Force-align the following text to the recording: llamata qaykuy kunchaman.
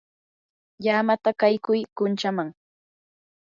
llamata 0.83 1.29
qaykuy 1.39 1.81
kunchaman. 1.97 2.49